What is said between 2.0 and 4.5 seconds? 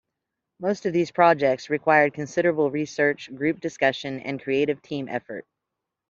considerable research, group discussion, and